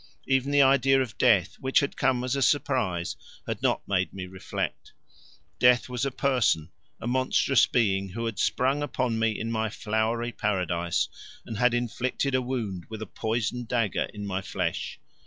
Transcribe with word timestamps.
Even 0.25 0.49
the 0.49 0.63
idea 0.63 0.99
of 0.99 1.15
death, 1.19 1.57
which 1.59 1.79
had 1.79 1.95
come 1.95 2.23
as 2.23 2.35
a 2.35 2.41
surprise, 2.41 3.15
had 3.45 3.61
not 3.61 3.87
made 3.87 4.11
me 4.11 4.25
reflect. 4.25 4.93
Death 5.59 5.87
was 5.89 6.07
a 6.07 6.09
person, 6.09 6.71
a 6.99 7.05
monstrous 7.05 7.67
being 7.67 8.09
who 8.09 8.25
had 8.25 8.39
sprung 8.39 8.81
upon 8.81 9.19
me 9.19 9.29
in 9.39 9.51
my 9.51 9.69
flowery 9.69 10.31
paradise 10.31 11.07
and 11.45 11.59
had 11.59 11.75
inflicted 11.75 12.33
a 12.33 12.41
wound 12.41 12.85
with 12.89 13.03
a 13.03 13.05
poisoned 13.05 13.67
dagger 13.67 14.07
in 14.11 14.25
my 14.25 14.41
flesh. 14.41 14.99